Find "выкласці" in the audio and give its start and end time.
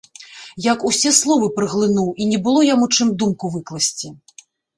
3.59-4.13